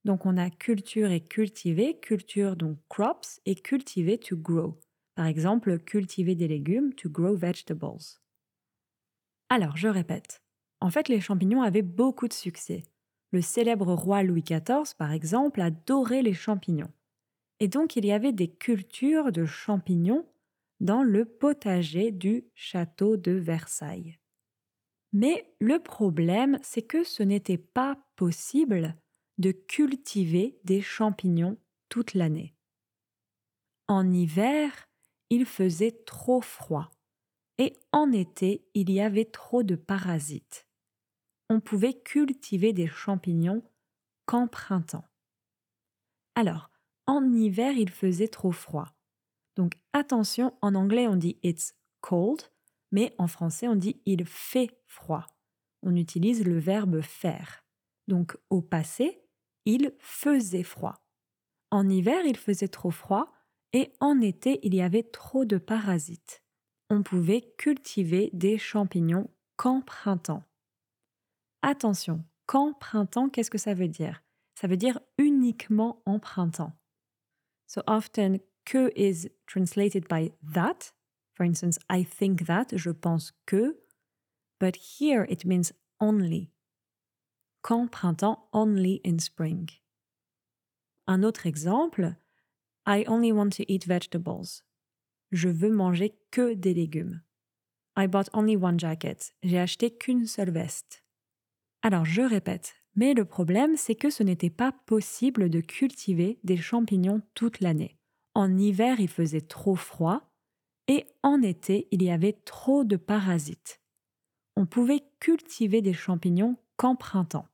Donc 0.05 0.25
on 0.25 0.37
a 0.37 0.49
culture 0.49 1.11
et 1.11 1.21
cultiver, 1.21 1.99
culture 1.99 2.55
donc 2.55 2.79
crops 2.87 3.41
et 3.45 3.55
cultiver 3.55 4.17
to 4.17 4.37
grow. 4.37 4.79
Par 5.15 5.25
exemple, 5.25 5.79
cultiver 5.79 6.35
des 6.35 6.47
légumes, 6.47 6.93
to 6.93 7.09
grow 7.09 7.35
vegetables. 7.35 8.21
Alors, 9.49 9.75
je 9.77 9.87
répète. 9.87 10.41
En 10.79 10.89
fait, 10.89 11.09
les 11.09 11.21
champignons 11.21 11.61
avaient 11.61 11.81
beaucoup 11.81 12.27
de 12.27 12.33
succès. 12.33 12.83
Le 13.31 13.41
célèbre 13.41 13.93
roi 13.93 14.23
Louis 14.23 14.43
XIV, 14.43 14.95
par 14.97 15.11
exemple, 15.11 15.61
adorait 15.61 16.21
les 16.21 16.33
champignons. 16.33 16.91
Et 17.59 17.67
donc 17.67 17.95
il 17.95 18.05
y 18.05 18.11
avait 18.11 18.31
des 18.31 18.47
cultures 18.47 19.31
de 19.31 19.45
champignons 19.45 20.25
dans 20.79 21.01
le 21.01 21.25
potager 21.25 22.11
du 22.11 22.45
château 22.53 23.17
de 23.17 23.31
Versailles. 23.31 24.19
Mais 25.11 25.51
le 25.59 25.79
problème, 25.79 26.59
c'est 26.61 26.83
que 26.83 27.03
ce 27.03 27.23
n'était 27.23 27.57
pas 27.57 27.97
possible 28.15 28.95
de 29.39 29.51
cultiver 29.51 30.59
des 30.63 30.81
champignons 30.81 31.57
toute 31.89 32.13
l'année. 32.13 32.53
En 33.87 34.11
hiver, 34.11 34.87
il 35.29 35.45
faisait 35.45 36.03
trop 36.05 36.41
froid 36.41 36.91
et 37.57 37.73
en 37.91 38.11
été, 38.11 38.67
il 38.73 38.91
y 38.91 39.01
avait 39.01 39.25
trop 39.25 39.63
de 39.63 39.75
parasites. 39.75 40.66
On 41.49 41.59
pouvait 41.59 41.93
cultiver 41.93 42.73
des 42.73 42.87
champignons 42.87 43.63
qu'en 44.25 44.47
printemps. 44.47 45.05
Alors, 46.35 46.69
en 47.07 47.33
hiver, 47.33 47.71
il 47.71 47.89
faisait 47.89 48.27
trop 48.27 48.51
froid. 48.51 48.93
Donc 49.55 49.73
attention, 49.91 50.53
en 50.61 50.75
anglais 50.75 51.07
on 51.07 51.15
dit 51.15 51.37
it's 51.41 51.73
cold, 52.01 52.41
mais 52.91 53.15
en 53.17 53.27
français 53.27 53.67
on 53.67 53.75
dit 53.75 54.01
il 54.05 54.25
fait 54.25 54.79
froid. 54.85 55.25
On 55.81 55.95
utilise 55.95 56.45
le 56.45 56.59
verbe 56.59 57.01
faire. 57.01 57.65
Donc 58.07 58.37
au 58.49 58.61
passé, 58.61 59.21
il 59.65 59.93
faisait 59.99 60.63
froid. 60.63 61.01
En 61.71 61.89
hiver, 61.89 62.23
il 62.25 62.37
faisait 62.37 62.67
trop 62.67 62.91
froid 62.91 63.33
et 63.73 63.91
en 63.99 64.21
été, 64.21 64.59
il 64.63 64.73
y 64.73 64.81
avait 64.81 65.03
trop 65.03 65.43
de 65.43 65.57
parasites. 65.57 66.43
On 66.89 67.03
pouvait 67.03 67.53
cultiver 67.57 68.29
des 68.31 68.57
champignons 68.57 69.29
qu'en 69.57 69.81
printemps. 69.81 70.43
Attention, 71.61 72.23
qu'en 72.45 72.73
printemps, 72.73 73.29
qu'est-ce 73.29 73.51
que 73.51 73.57
ça 73.57 73.73
veut 73.73 73.87
dire? 73.87 74.23
Ça 74.55 74.67
veut 74.67 74.77
dire 74.77 74.99
uniquement 75.17 76.01
en 76.05 76.19
printemps. 76.19 76.73
So 77.67 77.81
often 77.87 78.39
que 78.65 78.91
is 78.95 79.29
translated 79.45 80.07
by 80.07 80.31
that. 80.53 80.93
For 81.33 81.45
instance, 81.45 81.77
I 81.89 82.03
think 82.03 82.45
that, 82.47 82.75
je 82.75 82.91
pense 82.91 83.33
que. 83.45 83.77
But 84.59 84.75
here 84.99 85.25
it 85.29 85.45
means 85.45 85.73
only. 85.99 86.51
Quand 87.61 87.91
printemps, 87.91 88.39
only 88.53 89.01
in 89.03 89.19
spring. 89.19 89.69
Un 91.07 91.23
autre 91.23 91.45
exemple, 91.45 92.15
I 92.85 93.03
only 93.07 93.31
want 93.31 93.51
to 93.57 93.71
eat 93.71 93.85
vegetables. 93.85 94.63
Je 95.31 95.49
veux 95.49 95.71
manger 95.71 96.15
que 96.31 96.55
des 96.55 96.73
légumes. 96.73 97.21
I 97.95 98.07
bought 98.07 98.29
only 98.33 98.55
one 98.55 98.79
jacket. 98.79 99.33
J'ai 99.43 99.59
acheté 99.59 99.91
qu'une 99.91 100.25
seule 100.25 100.51
veste. 100.51 101.03
Alors 101.81 102.05
je 102.05 102.21
répète, 102.21 102.75
mais 102.95 103.13
le 103.13 103.25
problème 103.25 103.77
c'est 103.77 103.95
que 103.95 104.09
ce 104.09 104.23
n'était 104.23 104.49
pas 104.49 104.71
possible 104.71 105.49
de 105.49 105.61
cultiver 105.61 106.39
des 106.43 106.57
champignons 106.57 107.21
toute 107.33 107.59
l'année. 107.59 107.97
En 108.33 108.57
hiver 108.57 108.99
il 108.99 109.07
faisait 109.09 109.41
trop 109.41 109.75
froid 109.75 110.31
et 110.87 111.05
en 111.23 111.41
été 111.41 111.87
il 111.91 112.03
y 112.03 112.09
avait 112.09 112.39
trop 112.45 112.83
de 112.83 112.95
parasites. 112.95 113.81
On 114.55 114.65
pouvait 114.65 115.03
cultiver 115.19 115.81
des 115.81 115.93
champignons 115.93 116.57
qu'en 116.77 116.95
printemps. 116.95 117.47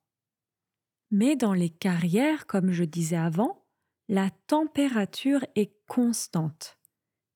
Mais 1.11 1.35
dans 1.35 1.53
les 1.53 1.69
carrières, 1.69 2.47
comme 2.47 2.71
je 2.71 2.83
disais 2.83 3.17
avant, 3.17 3.65
la 4.07 4.29
température 4.47 5.45
est 5.55 5.73
constante. 5.87 6.79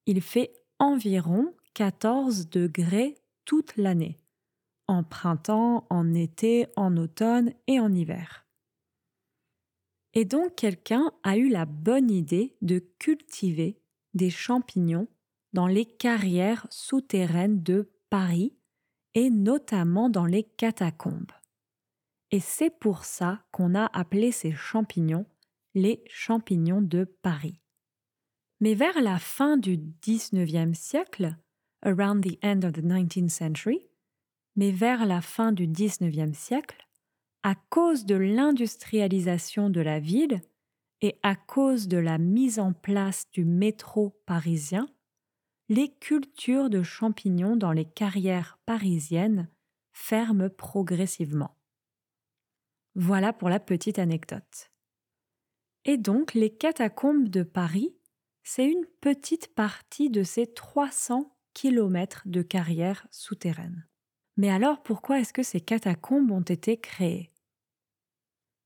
Il 0.06 0.22
fait 0.22 0.54
environ 0.80 1.54
14 1.74 2.50
degrés 2.50 3.18
toute 3.46 3.78
l'année, 3.78 4.20
en 4.88 5.04
printemps, 5.04 5.86
en 5.90 6.14
été, 6.14 6.68
en 6.76 6.96
automne 6.98 7.54
et 7.68 7.80
en 7.80 7.94
hiver. 7.94 8.48
Et 10.14 10.26
donc 10.26 10.56
quelqu'un 10.56 11.12
a 11.24 11.38
eu 11.38 11.50
la 11.50 11.66
bonne 11.66 12.10
idée 12.10 12.58
de 12.62 12.80
cultiver 13.00 13.80
des 14.14 14.30
champignons 14.30 15.08
dans 15.54 15.68
les 15.68 15.86
carrières 15.86 16.66
souterraines 16.70 17.62
de 17.62 17.92
Paris 18.10 18.58
et 19.14 19.30
notamment 19.30 20.10
dans 20.10 20.26
les 20.26 20.44
catacombes. 20.44 21.32
Et 22.32 22.40
c'est 22.40 22.70
pour 22.70 23.06
ça 23.06 23.46
qu'on 23.52 23.76
a 23.76 23.86
appelé 23.94 24.32
ces 24.32 24.52
champignons 24.52 25.26
les 25.78 26.04
champignons 26.08 26.82
de 26.82 27.04
Paris. 27.22 27.62
Mais 28.60 28.74
vers 28.74 29.00
la 29.00 29.20
fin 29.20 29.58
du 29.58 29.78
XIXe 29.78 30.78
siècle, 30.78 31.38
around 31.84 32.24
the 32.24 32.44
end 32.44 32.64
of 32.64 32.74
the 32.74 32.84
19th 32.84 33.30
century, 33.30 33.88
mais 34.58 34.72
vers 34.72 35.06
la 35.06 35.22
fin 35.22 35.54
du 35.54 35.68
XIXe 35.68 36.38
siècle, 36.38 36.86
à 37.44 37.56
cause 37.56 38.06
de 38.06 38.16
l'industrialisation 38.16 39.70
de 39.70 39.80
la 39.80 40.00
ville 40.00 40.42
et 41.02 41.18
à 41.24 41.36
cause 41.36 41.88
de 41.88 41.98
la 41.98 42.18
mise 42.18 42.60
en 42.60 42.74
place 42.74 43.30
du 43.32 43.46
métro 43.46 44.20
parisien, 44.26 44.90
les 45.70 45.90
cultures 45.90 46.70
de 46.70 46.82
champignons 46.82 47.56
dans 47.56 47.72
les 47.72 47.86
carrières 47.86 48.60
parisiennes 48.66 49.48
ferment 49.94 50.50
progressivement. 50.50 51.56
Voilà 52.96 53.34
pour 53.34 53.50
la 53.50 53.60
petite 53.60 54.00
anecdote. 54.00 54.72
Et 55.86 55.98
donc 55.98 56.34
les 56.34 56.50
catacombes 56.50 57.30
de 57.30 57.44
Paris, 57.44 57.96
c'est 58.44 58.66
une 58.66 58.86
petite 59.02 59.54
partie 59.54 60.10
de 60.10 60.24
ces 60.24 60.52
300 60.52 61.32
kilomètres 61.54 62.24
de 62.26 62.42
carrières 62.42 63.08
souterraines. 63.12 63.87
Mais 64.38 64.50
alors 64.50 64.82
pourquoi 64.84 65.20
est-ce 65.20 65.34
que 65.34 65.44
ces 65.44 65.60
catacombes 65.60 66.32
ont 66.32 66.42
été 66.42 66.78
créées? 66.78 67.32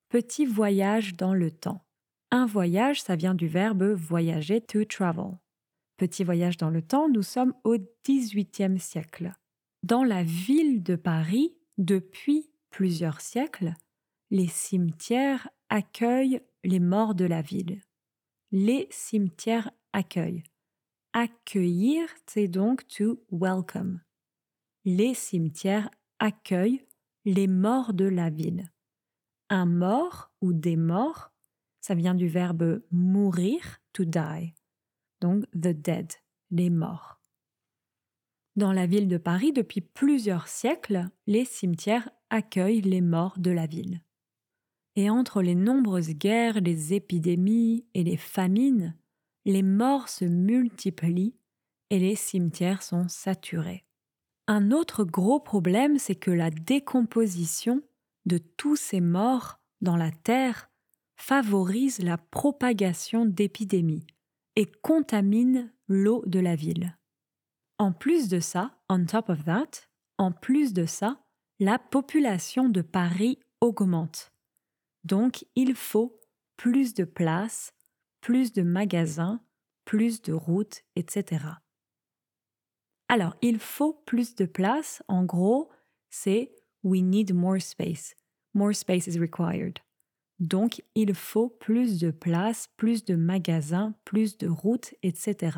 Petit 0.10 0.46
voyage 0.46 1.16
dans 1.16 1.34
le 1.34 1.50
temps. 1.50 1.86
Un 2.30 2.46
voyage, 2.46 3.02
ça 3.02 3.16
vient 3.16 3.34
du 3.34 3.48
verbe 3.48 3.84
voyager, 3.84 4.62
to 4.62 4.84
travel. 4.84 5.38
Petit 5.98 6.24
voyage 6.24 6.58
dans 6.58 6.70
le 6.70 6.82
temps, 6.82 7.08
nous 7.08 7.24
sommes 7.24 7.54
au 7.64 7.78
XVIIIe 8.06 8.80
siècle. 8.80 9.32
Dans 9.84 10.04
la 10.04 10.24
ville 10.24 10.84
de 10.84 10.96
Paris, 10.96 11.56
depuis 11.78 12.50
plusieurs 12.70 13.22
siècles, 13.22 13.74
les 14.30 14.48
cimetières 14.48 15.50
accueillent 15.70 16.42
les 16.64 16.80
morts 16.80 17.16
de 17.16 17.26
la 17.26 17.42
ville. 17.42 17.82
Les 18.52 18.88
cimetières 18.92 19.72
accueillent. 19.94 20.44
Accueillir, 21.14 22.08
c'est 22.28 22.48
donc 22.48 22.88
to 22.88 23.24
welcome. 23.32 24.02
Les 24.86 25.14
cimetières 25.14 25.90
accueillent 26.20 26.86
les 27.26 27.48
morts 27.48 27.94
de 27.94 28.06
la 28.06 28.30
ville. 28.30 28.72
Un 29.50 29.66
mort 29.66 30.32
ou 30.42 30.54
des 30.54 30.76
morts, 30.76 31.32
ça 31.82 31.94
vient 31.94 32.16
du 32.16 32.28
verbe 32.28 32.82
mourir, 32.92 33.80
to 33.94 34.06
die. 34.06 34.56
Donc 35.20 35.46
the 35.52 35.70
dead, 35.70 36.12
les 36.50 36.70
morts. 36.70 37.20
Dans 38.56 38.74
la 38.74 38.86
ville 38.86 39.08
de 39.08 39.18
Paris, 39.18 39.54
depuis 39.54 39.82
plusieurs 39.82 40.48
siècles, 40.48 41.10
les 41.28 41.46
cimetières 41.46 42.10
accueillent 42.30 42.82
les 42.82 43.02
morts 43.02 43.38
de 43.38 43.52
la 43.52 43.68
ville. 43.68 44.02
Et 44.96 45.10
entre 45.10 45.42
les 45.42 45.56
nombreuses 45.56 46.16
guerres, 46.16 46.60
les 46.60 46.94
épidémies 46.94 47.86
et 47.94 48.04
les 48.04 48.18
famines, 48.18 48.98
les 49.46 49.64
morts 49.64 50.10
se 50.10 50.26
multiplient 50.26 51.36
et 51.90 52.00
les 52.00 52.16
cimetières 52.16 52.84
sont 52.84 53.08
saturés. 53.08 53.86
Un 54.48 54.72
autre 54.72 55.04
gros 55.04 55.40
problème, 55.40 55.98
c'est 55.98 56.16
que 56.16 56.32
la 56.32 56.50
décomposition 56.50 57.82
de 58.26 58.38
tous 58.38 58.76
ces 58.76 59.02
morts 59.02 59.60
dans 59.82 59.98
la 59.98 60.12
terre 60.12 60.70
favorise 61.16 62.00
la 62.00 62.18
propagation 62.18 63.26
d'épidémies 63.26 64.06
et 64.56 64.66
contamine 64.66 65.72
l'eau 65.88 66.24
de 66.26 66.40
la 66.40 66.56
ville. 66.56 66.98
En 67.78 67.94
plus 67.94 68.28
de 68.28 68.40
ça, 68.40 68.78
on 68.90 69.06
top 69.06 69.30
of 69.30 69.46
that, 69.46 69.88
en 70.18 70.32
plus 70.32 70.74
de 70.74 70.86
ça, 70.86 71.24
la 71.60 71.80
population 71.80 72.70
de 72.70 72.82
Paris 72.82 73.40
augmente. 73.60 74.32
Donc 75.04 75.46
il 75.56 75.76
faut 75.76 76.20
plus 76.58 76.94
de 76.94 77.06
places, 77.06 77.74
plus 78.20 78.52
de 78.52 78.62
magasins, 78.62 79.42
plus 79.86 80.22
de 80.22 80.34
routes, 80.34 80.84
etc. 80.96 81.46
Alors, 83.12 83.36
il 83.42 83.60
faut 83.60 83.92
plus 84.06 84.36
de 84.36 84.46
place. 84.46 85.04
En 85.10 85.26
gros, 85.26 85.70
c'est 86.10 86.56
we 86.82 87.04
need 87.04 87.34
more 87.34 87.62
space. 87.62 88.16
More 88.54 88.74
space 88.74 89.06
is 89.06 89.20
required. 89.20 89.80
Donc, 90.40 90.82
il 90.96 91.14
faut 91.14 91.50
plus 91.50 92.00
de 92.00 92.10
place, 92.10 92.70
plus 92.78 93.04
de 93.04 93.16
magasins, 93.16 93.94
plus 94.06 94.38
de 94.38 94.48
routes, 94.48 94.94
etc. 95.04 95.58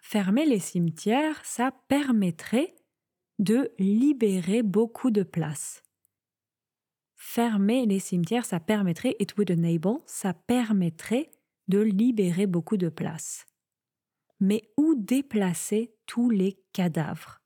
Fermer 0.00 0.46
les 0.46 0.60
cimetières, 0.60 1.44
ça 1.44 1.72
permettrait 1.88 2.76
de 3.40 3.72
libérer 3.80 4.62
beaucoup 4.62 5.10
de 5.10 5.24
place. 5.24 5.82
Fermer 7.16 7.84
les 7.84 7.98
cimetières, 7.98 8.44
ça 8.44 8.60
permettrait, 8.60 9.16
it 9.18 9.36
would 9.36 9.50
enable, 9.50 9.98
ça 10.06 10.34
permettrait 10.34 11.32
de 11.66 11.80
libérer 11.80 12.46
beaucoup 12.46 12.76
de 12.76 12.88
place. 12.88 13.44
Mais 14.40 14.70
où 14.76 14.94
déplacer 14.94 15.94
tous 16.06 16.30
les 16.30 16.62
cadavres? 16.72 17.40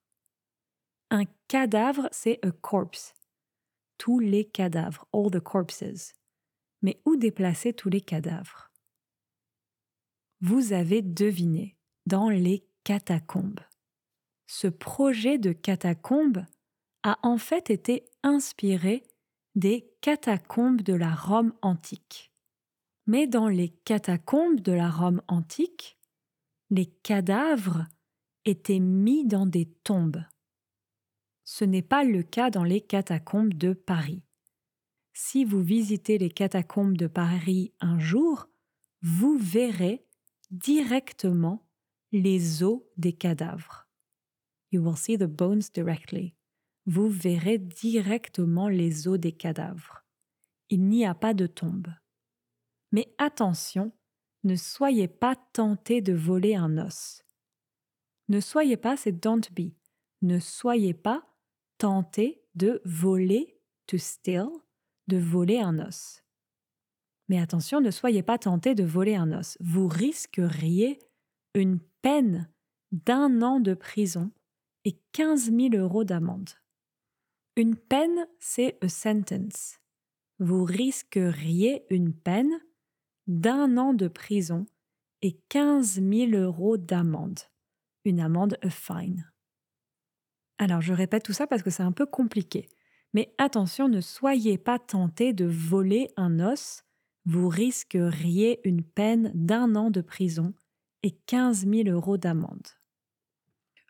Un 1.11 1.25
cadavre, 1.49 2.09
c'est 2.13 2.39
a 2.45 2.51
corpse. 2.51 3.15
Tous 3.99 4.19
les 4.19 4.45
cadavres, 4.45 5.07
all 5.13 5.31
the 5.31 5.41
corpses. 5.41 6.15
Mais 6.83 7.01
où 7.07 7.17
déplacer 7.17 7.73
tous 7.73 7.89
les 7.89 8.01
cadavres? 8.01 8.71
Vous 10.41 10.73
avez 10.73 11.03
deviné, 11.03 11.77
dans 12.07 12.29
les 12.29 12.67
catacombes. 12.85 13.61
Ce 14.47 14.67
projet 14.67 15.39
de 15.39 15.53
catacombes 15.53 16.45
a 17.05 17.19
en 17.23 17.39
fait 17.39 17.71
été 17.71 18.05
inspiré 18.23 19.05
des 19.55 19.91
catacombes 20.01 20.83
de 20.83 20.95
la 20.95 21.15
Rome 21.15 21.53
antique. 21.63 22.33
Mais 23.07 23.27
dans 23.27 23.49
les 23.49 23.69
catacombes 23.69 24.61
de 24.61 24.73
la 24.73 24.91
Rome 24.91 25.23
antique, 25.29 25.99
les 26.73 26.87
cadavres 26.87 27.87
étaient 28.47 28.81
mis 28.81 29.27
dans 29.27 29.45
des 29.45 29.67
tombes. 29.85 30.25
Ce 31.45 31.67
n'est 31.67 31.83
pas 31.83 32.03
le 32.03 32.23
cas 32.23 32.49
dans 32.49 32.65
les 32.65 32.81
catacombes 32.81 33.53
de 33.53 33.75
Paris. 33.75 34.25
Si 35.13 35.45
vous 35.45 35.61
visitez 35.61 36.17
les 36.17 36.31
catacombes 36.31 36.97
de 36.97 37.09
Paris 37.09 37.75
un 37.81 37.99
jour, 37.99 38.49
vous 39.03 39.37
verrez 39.37 40.07
directement 40.51 41.69
les 42.11 42.63
os 42.63 42.81
des 42.97 43.13
cadavres. 43.13 43.87
You 44.71 44.83
will 44.83 44.97
see 44.97 45.19
the 45.19 45.25
bones 45.25 45.71
directly. 45.75 46.35
Vous 46.87 47.11
verrez 47.11 47.59
directement 47.59 48.69
les 48.69 49.09
os 49.09 49.21
des 49.21 49.33
cadavres. 49.33 50.07
Il 50.71 50.89
n'y 50.89 51.05
a 51.05 51.15
pas 51.15 51.35
de 51.35 51.47
tombe. 51.47 51.93
Mais 52.93 53.15
attention, 53.19 53.93
ne 54.45 54.57
soyez 54.57 55.09
pas 55.09 55.37
tenté 55.53 56.01
de 56.01 56.13
voler 56.13 56.55
un 56.55 56.79
os. 56.79 57.23
Ne 58.29 58.41
soyez 58.41 58.77
pas, 58.77 58.97
c'est 58.97 59.13
don't 59.13 59.49
be. 59.53 59.73
Ne 60.23 60.39
soyez 60.39 60.95
pas 60.95 61.25
tenté 61.79 62.43
de 62.55 62.81
voler, 62.85 63.61
to 63.87 63.99
steal, 63.99 64.49
de 65.09 65.19
voler 65.19 65.59
un 65.59 65.79
os. 65.79 66.23
Mais 67.29 67.41
attention, 67.41 67.81
ne 67.81 67.91
soyez 67.91 68.23
pas 68.23 68.39
tenté 68.39 68.75
de 68.75 68.85
voler 68.85 69.15
un 69.15 69.33
os. 69.33 69.57
Vous 69.61 69.89
risqueriez 69.89 70.99
une 71.55 71.79
peine 72.03 72.51
d'un 72.91 73.43
an 73.43 73.61
de 73.61 73.75
prison 73.75 74.31
et 74.85 74.99
15 75.13 75.53
000 75.53 75.75
euros 75.75 76.05
d'amende. 76.05 76.51
Une 77.57 77.77
peine, 77.77 78.27
c'est 78.39 78.79
a 78.83 78.89
sentence. 78.89 79.79
Vous 80.39 80.65
risqueriez 80.65 81.85
une 81.91 82.13
peine 82.13 82.61
d'un 83.27 83.77
an 83.77 83.95
de 83.95 84.09
prison 84.09 84.67
et 85.23 85.39
15 85.49 86.01
000 86.03 86.33
euros 86.33 86.77
d'amende. 86.77 87.39
Une 88.05 88.21
amende, 88.21 88.57
a 88.63 88.71
fine. 88.71 89.31
Alors 90.59 90.81
je 90.81 90.93
répète 90.93 91.25
tout 91.25 91.33
ça 91.33 91.47
parce 91.47 91.63
que 91.63 91.71
c'est 91.71 91.83
un 91.83 91.93
peu 91.93 92.07
compliqué. 92.07 92.69
Mais 93.15 93.35
attention, 93.39 93.89
ne 93.89 94.01
soyez 94.01 94.59
pas 94.59 94.79
tenté 94.79 95.33
de 95.33 95.45
voler 95.45 96.11
un 96.17 96.41
os, 96.41 96.83
vous 97.25 97.49
risqueriez 97.49 98.61
une 98.69 98.83
peine 98.83 99.31
d'un 99.35 99.77
an 99.77 99.91
de 99.91 100.01
prison 100.01 100.55
et 101.03 101.13
15 101.27 101.67
000 101.67 101.89
euros 101.89 102.17
d'amende. 102.17 102.67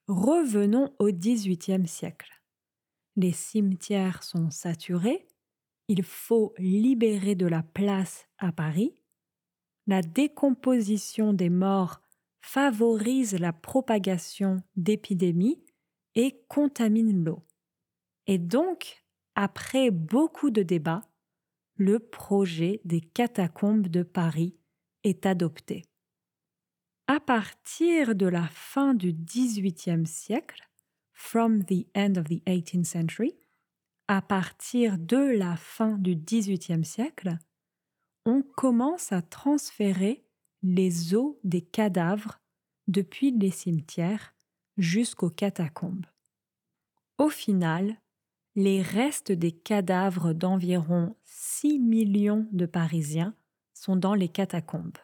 Revenons 0.09 0.95
au 0.99 1.11
XVIIIe 1.11 1.87
siècle. 1.87 2.42
Les 3.16 3.33
cimetières 3.33 4.23
sont 4.23 4.51
saturés, 4.51 5.29
il 5.88 6.03
faut 6.03 6.55
libérer 6.59 7.35
de 7.35 7.47
la 7.47 7.62
place 7.62 8.27
à 8.38 8.51
Paris, 8.53 9.02
la 9.87 10.03
décomposition 10.03 11.33
des 11.33 11.51
morts 11.51 12.01
favorise 12.40 13.38
la 13.38 13.53
propagation 13.53 14.62
d'épidémies 14.77 15.62
et 16.14 16.42
contamine 16.49 17.25
l'eau. 17.25 17.42
Et 18.27 18.38
donc, 18.38 19.05
après 19.35 19.90
beaucoup 19.90 20.51
de 20.51 20.62
débats, 20.62 21.03
le 21.77 21.99
projet 21.99 22.81
des 22.85 23.01
catacombes 23.01 23.88
de 23.88 24.03
Paris 24.03 24.57
est 25.05 25.27
adopté. 25.27 25.85
À 27.07 27.18
partir 27.18 28.14
de 28.14 28.27
la 28.27 28.47
fin 28.49 28.95
du 28.95 29.12
XVIIIe 29.12 30.07
siècle, 30.07 30.68
from 31.12 31.64
the 31.64 31.87
end 31.97 32.16
of 32.16 32.25
the 32.27 32.42
18th 32.47 32.85
century, 32.85 33.35
à 34.09 34.23
partir 34.23 34.99
de 34.99 35.37
la 35.38 35.57
fin 35.57 35.99
du 35.99 36.16
XVIIIe 36.16 36.85
siècle, 36.85 37.38
on 38.24 38.42
commence 38.42 39.12
à 39.12 39.22
transférer 39.22 40.24
les 40.62 41.14
os 41.14 41.35
des 41.44 41.62
cadavres 41.62 42.40
depuis 42.87 43.30
les 43.32 43.50
cimetières 43.50 44.35
jusqu'aux 44.76 45.30
catacombes. 45.30 46.06
Au 47.18 47.28
final, 47.28 48.00
les 48.54 48.82
restes 48.82 49.32
des 49.32 49.52
cadavres 49.52 50.32
d'environ 50.32 51.16
6 51.24 51.78
millions 51.78 52.46
de 52.52 52.66
Parisiens 52.66 53.35
sont 53.74 53.96
dans 53.96 54.14
les 54.14 54.28
catacombes. 54.28 54.98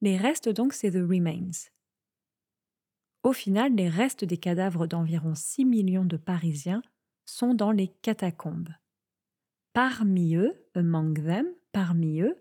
Les 0.00 0.16
restes 0.16 0.48
donc, 0.48 0.72
c'est 0.72 0.90
the 0.90 1.08
remains. 1.08 1.50
Au 3.22 3.32
final, 3.32 3.74
les 3.74 3.88
restes 3.88 4.24
des 4.24 4.36
cadavres 4.36 4.86
d'environ 4.86 5.34
6 5.34 5.64
millions 5.64 6.04
de 6.04 6.16
Parisiens 6.16 6.82
sont 7.24 7.54
dans 7.54 7.70
les 7.70 7.88
catacombes. 7.88 8.74
Parmi 9.72 10.34
eux, 10.34 10.66
among 10.74 11.14
them, 11.14 11.46
parmi 11.72 12.20
eux, 12.20 12.36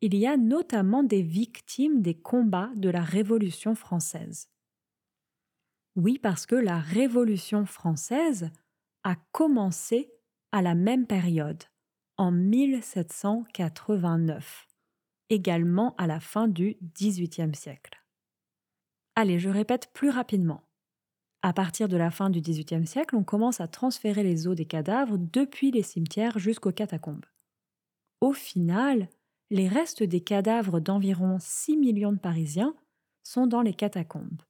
il 0.00 0.14
y 0.14 0.26
a 0.26 0.36
notamment 0.36 1.02
des 1.02 1.22
victimes 1.22 2.00
des 2.00 2.14
combats 2.14 2.70
de 2.76 2.88
la 2.88 3.02
Révolution 3.02 3.74
française. 3.74 4.48
Oui, 5.96 6.18
parce 6.18 6.46
que 6.46 6.54
la 6.54 6.78
Révolution 6.78 7.66
française 7.66 8.50
a 9.04 9.16
commencé 9.32 10.10
à 10.52 10.62
la 10.62 10.74
même 10.74 11.06
période, 11.06 11.62
en 12.16 12.32
1789, 12.32 14.66
également 15.28 15.94
à 15.96 16.06
la 16.06 16.20
fin 16.20 16.48
du 16.48 16.78
XVIIIe 16.82 17.54
siècle. 17.54 18.02
Allez, 19.16 19.38
je 19.38 19.50
répète 19.50 19.92
plus 19.92 20.10
rapidement. 20.10 20.62
À 21.42 21.52
partir 21.52 21.88
de 21.88 21.96
la 21.96 22.10
fin 22.10 22.30
du 22.30 22.40
XVIIIe 22.40 22.86
siècle, 22.86 23.16
on 23.16 23.24
commence 23.24 23.60
à 23.60 23.68
transférer 23.68 24.22
les 24.22 24.46
os 24.46 24.54
des 24.54 24.66
cadavres 24.66 25.18
depuis 25.18 25.70
les 25.70 25.82
cimetières 25.82 26.38
jusqu'aux 26.38 26.72
catacombes. 26.72 27.26
Au 28.20 28.32
final, 28.32 29.08
les 29.50 29.68
restes 29.68 30.02
des 30.02 30.20
cadavres 30.20 30.80
d'environ 30.80 31.38
6 31.40 31.76
millions 31.76 32.12
de 32.12 32.18
Parisiens 32.18 32.74
sont 33.22 33.46
dans 33.46 33.62
les 33.62 33.74
catacombes. 33.74 34.42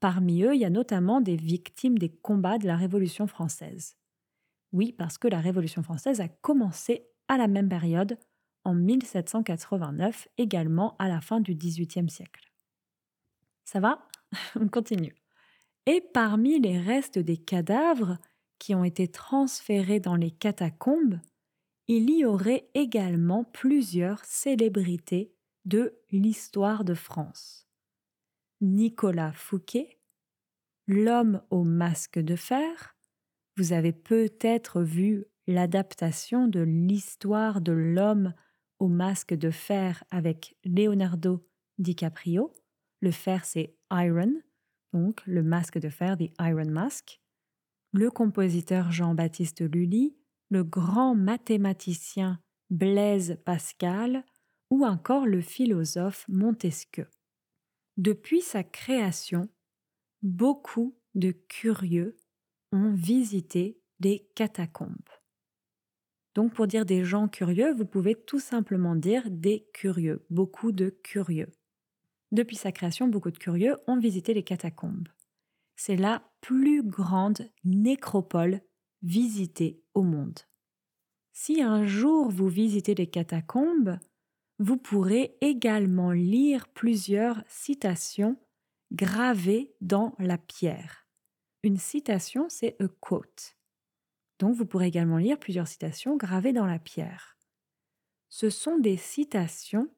Parmi 0.00 0.42
eux, 0.42 0.54
il 0.54 0.60
y 0.60 0.64
a 0.64 0.70
notamment 0.70 1.20
des 1.20 1.36
victimes 1.36 1.98
des 1.98 2.08
combats 2.08 2.58
de 2.58 2.66
la 2.66 2.76
Révolution 2.76 3.26
française. 3.26 3.96
Oui, 4.72 4.92
parce 4.92 5.18
que 5.18 5.28
la 5.28 5.40
Révolution 5.40 5.82
française 5.82 6.20
a 6.20 6.28
commencé 6.28 7.06
à 7.28 7.36
la 7.36 7.48
même 7.48 7.68
période, 7.68 8.18
en 8.64 8.74
1789, 8.74 10.28
également 10.38 10.96
à 10.98 11.08
la 11.08 11.20
fin 11.20 11.40
du 11.40 11.54
XVIIIe 11.54 12.08
siècle. 12.08 12.50
Ça 13.64 13.80
va? 13.80 14.08
On 14.60 14.68
continue. 14.68 15.14
Et 15.86 16.00
parmi 16.00 16.60
les 16.60 16.78
restes 16.78 17.18
des 17.18 17.36
cadavres 17.36 18.18
qui 18.58 18.74
ont 18.74 18.84
été 18.84 19.08
transférés 19.08 20.00
dans 20.00 20.16
les 20.16 20.30
catacombes, 20.30 21.18
il 21.92 22.08
y 22.08 22.24
aurait 22.24 22.70
également 22.74 23.42
plusieurs 23.42 24.24
célébrités 24.24 25.34
de 25.64 25.98
l'histoire 26.12 26.84
de 26.84 26.94
France. 26.94 27.66
Nicolas 28.60 29.32
Fouquet, 29.32 29.98
L'homme 30.86 31.42
au 31.50 31.64
masque 31.64 32.20
de 32.20 32.36
fer. 32.36 32.96
Vous 33.56 33.72
avez 33.72 33.92
peut-être 33.92 34.82
vu 34.82 35.24
l'adaptation 35.48 36.46
de 36.46 36.60
l'histoire 36.60 37.60
de 37.60 37.72
l'homme 37.72 38.34
au 38.78 38.86
masque 38.86 39.34
de 39.34 39.50
fer 39.50 40.04
avec 40.10 40.56
Leonardo 40.64 41.44
DiCaprio. 41.78 42.52
Le 43.00 43.10
fer, 43.10 43.44
c'est 43.44 43.74
Iron, 43.90 44.34
donc 44.92 45.22
le 45.26 45.42
masque 45.42 45.78
de 45.80 45.88
fer, 45.88 46.16
the 46.16 46.30
Iron 46.38 46.70
Mask. 46.70 47.20
Le 47.92 48.12
compositeur 48.12 48.92
Jean-Baptiste 48.92 49.62
Lully, 49.62 50.19
le 50.50 50.64
grand 50.64 51.14
mathématicien 51.14 52.40
Blaise 52.70 53.38
Pascal 53.44 54.24
ou 54.70 54.84
encore 54.84 55.26
le 55.26 55.40
philosophe 55.40 56.26
Montesquieu. 56.28 57.08
Depuis 57.96 58.40
sa 58.40 58.62
création, 58.62 59.48
beaucoup 60.22 60.96
de 61.14 61.30
curieux 61.30 62.16
ont 62.72 62.92
visité 62.92 63.80
des 63.98 64.28
catacombes. 64.34 65.08
Donc 66.34 66.54
pour 66.54 66.66
dire 66.66 66.86
des 66.86 67.04
gens 67.04 67.28
curieux, 67.28 67.72
vous 67.74 67.86
pouvez 67.86 68.14
tout 68.14 68.38
simplement 68.38 68.94
dire 68.94 69.24
des 69.28 69.68
curieux, 69.72 70.24
beaucoup 70.30 70.72
de 70.72 70.90
curieux. 70.90 71.50
Depuis 72.30 72.56
sa 72.56 72.70
création, 72.70 73.08
beaucoup 73.08 73.32
de 73.32 73.38
curieux 73.38 73.76
ont 73.88 73.98
visité 73.98 74.34
les 74.34 74.44
catacombes. 74.44 75.08
C'est 75.74 75.96
la 75.96 76.22
plus 76.40 76.84
grande 76.84 77.50
nécropole 77.64 78.60
visitée 79.02 79.82
au 79.94 80.02
monde. 80.02 80.38
Si 81.32 81.62
un 81.62 81.86
jour 81.86 82.30
vous 82.30 82.48
visitez 82.48 82.94
les 82.94 83.06
catacombes, 83.06 83.98
vous 84.58 84.76
pourrez 84.76 85.36
également 85.40 86.12
lire 86.12 86.68
plusieurs 86.68 87.42
citations 87.48 88.36
gravées 88.92 89.74
dans 89.80 90.14
la 90.18 90.36
pierre. 90.36 91.06
Une 91.62 91.78
citation, 91.78 92.48
c'est 92.48 92.76
a 92.80 92.88
quote. 92.88 93.56
Donc 94.38 94.54
vous 94.54 94.66
pourrez 94.66 94.86
également 94.86 95.18
lire 95.18 95.38
plusieurs 95.38 95.68
citations 95.68 96.16
gravées 96.16 96.52
dans 96.52 96.66
la 96.66 96.78
pierre. 96.78 97.38
Ce 98.28 98.50
sont 98.50 98.78
des 98.78 98.96
citations 98.96 99.88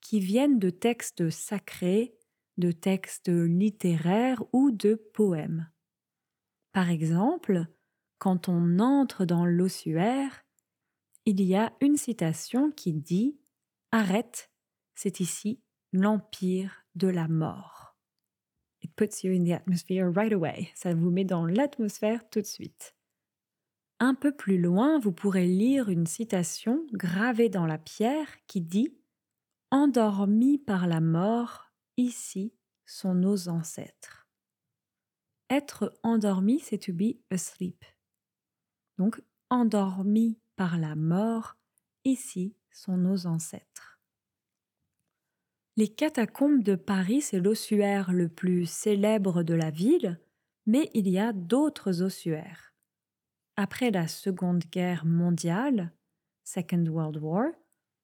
qui 0.00 0.20
viennent 0.20 0.58
de 0.58 0.70
textes 0.70 1.30
sacrés, 1.30 2.14
de 2.56 2.72
textes 2.72 3.28
littéraires 3.28 4.42
ou 4.52 4.70
de 4.70 4.94
poèmes. 4.94 5.70
Par 6.72 6.90
exemple, 6.90 7.66
quand 8.24 8.48
on 8.48 8.78
entre 8.78 9.26
dans 9.26 9.44
l'ossuaire, 9.44 10.46
il 11.26 11.42
y 11.42 11.54
a 11.54 11.74
une 11.82 11.98
citation 11.98 12.70
qui 12.70 12.94
dit 12.94 13.38
Arrête, 13.92 14.50
c'est 14.94 15.20
ici 15.20 15.60
l'empire 15.92 16.86
de 16.94 17.06
la 17.08 17.28
mort. 17.28 17.98
Ça 20.74 20.94
vous 20.94 21.10
met 21.10 21.26
dans 21.26 21.44
l'atmosphère 21.44 22.26
tout 22.30 22.40
de 22.40 22.46
suite. 22.46 22.96
Un 24.00 24.14
peu 24.14 24.34
plus 24.34 24.56
loin, 24.58 24.98
vous 24.98 25.12
pourrez 25.12 25.46
lire 25.46 25.90
une 25.90 26.06
citation 26.06 26.86
gravée 26.94 27.50
dans 27.50 27.66
la 27.66 27.76
pierre 27.76 28.28
qui 28.46 28.62
dit 28.62 28.96
Endormis 29.70 30.56
par 30.56 30.86
la 30.86 31.02
mort, 31.02 31.66
ici 31.98 32.54
sont 32.86 33.14
nos 33.14 33.50
ancêtres. 33.50 34.26
Être 35.50 35.92
endormi, 36.02 36.58
c'est 36.60 36.78
to 36.78 36.94
be 36.94 37.18
asleep. 37.30 37.84
Donc, 38.98 39.22
endormi 39.50 40.38
par 40.56 40.78
la 40.78 40.94
mort, 40.94 41.56
ici 42.04 42.54
sont 42.70 42.96
nos 42.96 43.26
ancêtres. 43.26 44.00
Les 45.76 45.88
catacombes 45.88 46.62
de 46.62 46.76
Paris, 46.76 47.20
c'est 47.20 47.40
l'ossuaire 47.40 48.12
le 48.12 48.28
plus 48.28 48.66
célèbre 48.66 49.42
de 49.42 49.54
la 49.54 49.70
ville, 49.70 50.20
mais 50.66 50.90
il 50.94 51.08
y 51.08 51.18
a 51.18 51.32
d'autres 51.32 52.02
ossuaires. 52.02 52.74
Après 53.56 53.90
la 53.90 54.06
Seconde 54.06 54.64
Guerre 54.70 55.04
mondiale, 55.04 55.92
Second 56.44 56.86
World 56.86 57.16
War, 57.16 57.46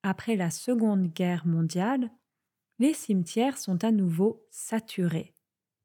après 0.03 0.35
la 0.35 0.50
Seconde 0.50 1.12
Guerre 1.12 1.46
mondiale, 1.46 2.11
les 2.79 2.94
cimetières 2.94 3.59
sont 3.59 3.85
à 3.85 3.92
nouveau 3.92 4.46
saturés 4.50 5.35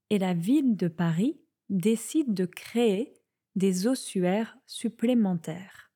et 0.09 0.19
la 0.19 0.33
ville 0.33 0.75
de 0.75 0.87
Paris 0.87 1.39
décide 1.69 2.33
de 2.33 2.45
créer 2.45 3.13
des 3.55 3.87
ossuaires 3.87 4.57
supplémentaires. 4.65 5.91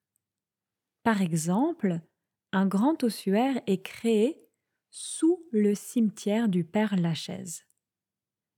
Par 1.03 1.21
exemple, 1.21 1.99
un 2.51 2.65
grand 2.65 3.03
ossuaire 3.03 3.61
est 3.67 3.81
créé 3.81 4.41
sous 4.91 5.45
le 5.51 5.75
cimetière 5.75 6.49
du 6.49 6.63
Père 6.63 6.95
Lachaise. 6.95 7.65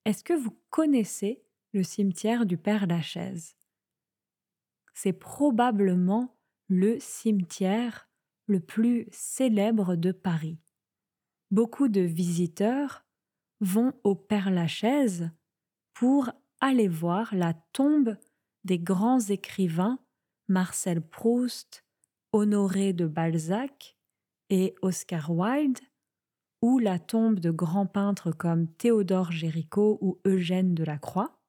Est-ce 0.05 0.23
que 0.23 0.33
vous 0.33 0.57
connaissez 0.69 1.43
le 1.73 1.83
cimetière 1.83 2.45
du 2.45 2.57
Père 2.57 2.87
Lachaise? 2.87 3.55
C'est 4.93 5.13
probablement 5.13 6.37
le 6.67 6.99
cimetière 6.99 8.09
le 8.47 8.59
plus 8.59 9.07
célèbre 9.11 9.95
de 9.95 10.11
Paris. 10.11 10.59
Beaucoup 11.49 11.87
de 11.87 12.01
visiteurs 12.01 13.05
vont 13.59 13.93
au 14.03 14.15
Père 14.15 14.51
Lachaise 14.51 15.29
pour 15.93 16.29
aller 16.59 16.87
voir 16.87 17.35
la 17.35 17.53
tombe 17.73 18.17
des 18.63 18.79
grands 18.79 19.19
écrivains 19.19 19.99
Marcel 20.47 21.01
Proust, 21.01 21.85
Honoré 22.33 22.93
de 22.93 23.07
Balzac 23.07 23.97
et 24.49 24.75
Oscar 24.81 25.31
Wilde, 25.31 25.79
ou 26.61 26.79
la 26.79 26.99
tombe 26.99 27.39
de 27.39 27.51
grands 27.51 27.87
peintres 27.87 28.31
comme 28.31 28.67
Théodore 28.67 29.31
Géricault 29.31 29.97
ou 30.01 30.19
Eugène 30.25 30.75
Delacroix, 30.75 31.39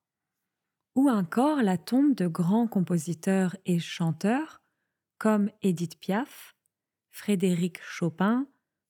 ou 0.94 1.08
encore 1.08 1.62
la 1.62 1.78
tombe 1.78 2.14
de 2.14 2.26
grands 2.26 2.66
compositeurs 2.66 3.56
et 3.66 3.78
chanteurs 3.78 4.62
comme 5.18 5.50
Edith 5.62 5.98
Piaf, 5.98 6.56
Frédéric 7.10 7.80
Chopin 7.82 8.46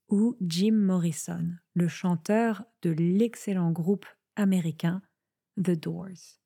ou 0.08 0.36
Jim 0.40 0.74
Morrison, 0.74 1.56
le 1.74 1.88
chanteur 1.88 2.64
de 2.82 2.90
l'excellent 2.90 3.72
groupe 3.72 4.06
américain 4.36 5.02
The 5.56 5.72
Doors. 5.72 6.41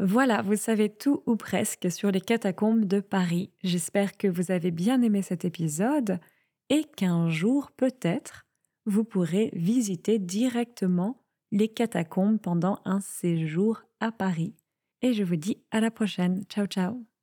Voilà, 0.00 0.42
vous 0.42 0.56
savez 0.56 0.88
tout 0.88 1.22
ou 1.26 1.36
presque 1.36 1.90
sur 1.90 2.10
les 2.10 2.20
catacombes 2.20 2.84
de 2.84 3.00
Paris. 3.00 3.52
J'espère 3.62 4.16
que 4.16 4.26
vous 4.26 4.50
avez 4.50 4.70
bien 4.70 5.02
aimé 5.02 5.22
cet 5.22 5.44
épisode 5.44 6.18
et 6.68 6.84
qu'un 6.84 7.28
jour, 7.28 7.70
peut-être, 7.70 8.46
vous 8.86 9.04
pourrez 9.04 9.50
visiter 9.54 10.18
directement 10.18 11.22
les 11.52 11.68
catacombes 11.68 12.40
pendant 12.40 12.80
un 12.84 13.00
séjour 13.00 13.82
à 14.00 14.10
Paris. 14.10 14.56
Et 15.02 15.12
je 15.12 15.22
vous 15.22 15.36
dis 15.36 15.62
à 15.70 15.80
la 15.80 15.90
prochaine. 15.90 16.44
Ciao 16.48 16.66
ciao 16.66 17.13